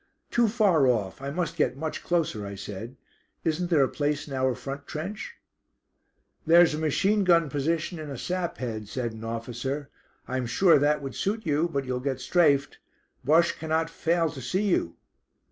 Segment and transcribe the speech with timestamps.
[0.31, 2.97] "Too far off; I must get much closer," I said.
[3.43, 5.35] "Isn't there a place in our front trench?"
[6.43, 9.89] "There's a machine gun position in a sap head," said an officer.
[10.27, 12.79] "I am sure that would suit you, but you'll get strafed.
[13.23, 14.95] Bosche cannot fail to see you."